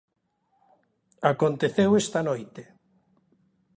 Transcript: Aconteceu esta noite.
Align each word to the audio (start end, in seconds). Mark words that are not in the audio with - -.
Aconteceu 1.33 1.89
esta 2.01 2.19
noite. 2.29 2.61